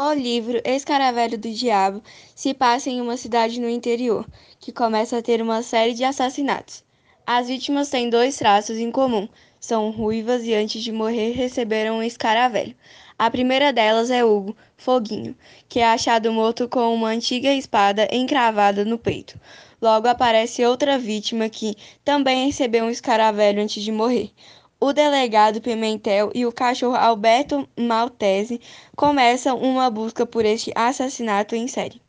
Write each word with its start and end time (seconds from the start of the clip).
O 0.00 0.12
livro 0.12 0.60
Escaravelho 0.64 1.36
do 1.36 1.50
Diabo 1.50 2.00
se 2.32 2.54
passa 2.54 2.88
em 2.88 3.00
uma 3.00 3.16
cidade 3.16 3.60
no 3.60 3.68
interior, 3.68 4.24
que 4.60 4.70
começa 4.70 5.18
a 5.18 5.22
ter 5.22 5.42
uma 5.42 5.60
série 5.60 5.92
de 5.92 6.04
assassinatos. 6.04 6.84
As 7.26 7.48
vítimas 7.48 7.90
têm 7.90 8.08
dois 8.08 8.36
traços 8.36 8.78
em 8.78 8.92
comum: 8.92 9.28
são 9.58 9.90
ruivas 9.90 10.44
e 10.44 10.54
antes 10.54 10.84
de 10.84 10.92
morrer 10.92 11.32
receberam 11.32 11.96
um 11.96 12.02
escaravelho. 12.04 12.76
A 13.18 13.28
primeira 13.28 13.72
delas 13.72 14.08
é 14.08 14.24
Hugo, 14.24 14.56
Foguinho, 14.76 15.34
que 15.68 15.80
é 15.80 15.86
achado 15.90 16.32
morto 16.32 16.68
com 16.68 16.94
uma 16.94 17.08
antiga 17.08 17.52
espada 17.52 18.08
encravada 18.12 18.84
no 18.84 18.98
peito. 18.98 19.36
Logo 19.82 20.06
aparece 20.06 20.64
outra 20.64 20.96
vítima 20.96 21.48
que 21.48 21.74
também 22.04 22.46
recebeu 22.46 22.84
um 22.84 22.90
escaravelho 22.90 23.60
antes 23.60 23.82
de 23.82 23.90
morrer. 23.90 24.30
O 24.80 24.92
delegado 24.92 25.60
Pimentel 25.60 26.30
e 26.32 26.46
o 26.46 26.52
cachorro 26.52 26.94
Alberto 26.94 27.68
Maltese 27.76 28.60
começam 28.94 29.58
uma 29.58 29.90
busca 29.90 30.24
por 30.24 30.44
este 30.44 30.70
assassinato 30.72 31.56
em 31.56 31.66
série. 31.66 32.00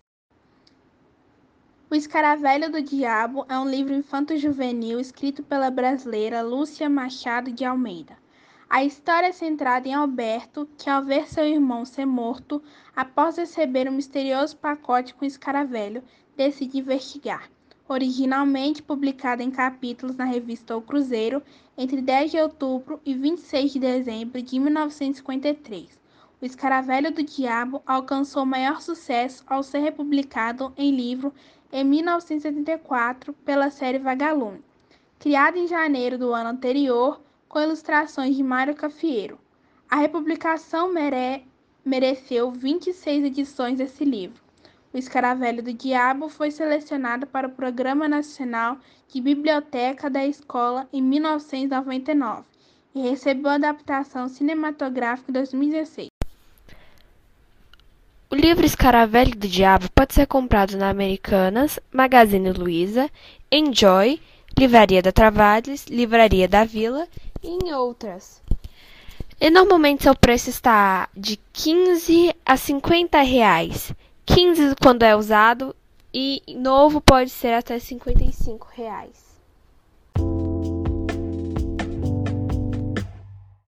O 1.90 1.96
Escaravelho 1.96 2.72
do 2.72 2.80
Diabo 2.80 3.44
é 3.50 3.58
um 3.58 3.68
livro 3.68 3.92
infanto-juvenil 3.96 5.00
escrito 5.00 5.42
pela 5.42 5.72
brasileira 5.72 6.44
Lúcia 6.44 6.88
Machado 6.88 7.52
de 7.52 7.66
Almeida. 7.66 8.16
A 8.70 8.84
história 8.84 9.30
é 9.30 9.32
centrada 9.32 9.88
em 9.88 9.96
Alberto, 9.96 10.70
que 10.78 10.92
ao 10.92 11.04
ver 11.04 11.28
seu 11.28 11.46
irmão 11.46 11.84
ser 11.86 12.06
morto, 12.06 12.62
após 12.96 13.38
receber 13.38 13.90
um 13.90 13.94
misterioso 13.94 14.56
pacote 14.56 15.16
com 15.16 15.26
escaravelho, 15.26 16.04
decide 16.38 16.78
investigar 16.78 17.50
originalmente 17.90 18.84
publicada 18.84 19.42
em 19.42 19.50
capítulos 19.50 20.16
na 20.16 20.24
revista 20.24 20.78
O 20.78 20.82
Cruzeiro 20.82 21.42
entre 21.76 22.02
10 22.02 22.32
de 22.32 22.38
outubro 22.38 23.02
e 23.04 23.16
26 23.16 23.74
de 23.74 23.80
dezembro 23.80 24.42
de 24.42 24.60
1953. 24.60 26.00
O 26.40 26.46
Escaravelho 26.46 27.12
do 27.12 27.24
Diabo 27.24 27.82
alcançou 27.86 28.46
maior 28.46 28.80
sucesso 28.80 29.44
ao 29.48 29.64
ser 29.64 29.80
republicado 29.80 30.72
em 30.78 30.96
livro 30.96 31.34
em 31.72 31.84
1974 31.84 33.34
pela 33.34 33.72
série 33.72 33.98
Vagalume, 33.98 34.64
criada 35.18 35.58
em 35.58 35.68
janeiro 35.68 36.18
do 36.18 36.34
ano 36.34 36.52
anterior 36.52 37.20
com 37.48 37.60
ilustrações 37.60 38.36
de 38.36 38.44
Mário 38.44 38.76
Cafiero. 38.76 39.40
A 39.90 39.96
republicação 39.96 40.94
mere... 40.94 41.44
mereceu 41.84 42.52
26 42.52 43.26
edições 43.26 43.80
desse 43.80 44.06
livro. 44.06 44.49
O 44.92 44.98
Escaravelho 44.98 45.62
do 45.62 45.72
Diabo 45.72 46.30
foi 46.30 46.50
selecionado 46.50 47.28
para 47.28 47.48
o 47.48 47.52
Programa 47.52 48.08
Nacional 48.08 48.78
de 49.08 49.22
Biblioteca 49.22 50.10
da 50.10 50.26
Escola 50.26 50.90
em 50.92 51.00
1999 51.00 52.44
e 52.96 53.02
recebeu 53.02 53.52
adaptação 53.52 54.28
cinematográfica 54.28 55.30
em 55.30 55.34
2016. 55.34 56.08
O 58.32 58.36
livro 58.36 58.66
Escaravelho 58.66 59.36
do 59.36 59.48
Diabo 59.48 59.90
pode 59.94 60.16
ser 60.16 60.26
comprado 60.26 60.76
na 60.76 60.90
Americanas, 60.90 61.80
Magazine 61.92 62.52
Luiza, 62.52 63.12
Enjoy, 63.52 64.20
Livraria 64.58 65.04
da 65.04 65.12
Travades, 65.12 65.86
Livraria 65.86 66.48
da 66.48 66.66
Vila 66.66 67.08
e 67.44 67.48
em 67.48 67.74
outras. 67.74 68.42
E 69.40 69.52
normalmente 69.52 70.04
seu 70.04 70.16
preço 70.16 70.50
está 70.50 71.10
de 71.16 71.40
15 71.54 72.36
a 72.44 72.58
50 72.58 73.22
reais. 73.22 73.94
15 74.34 74.76
quando 74.82 75.04
é 75.04 75.16
usado 75.16 75.76
e 76.14 76.42
novo 76.56 77.02
pode 77.02 77.30
ser 77.30 77.54
até 77.54 77.80
55 77.80 78.68
reais. 78.76 79.29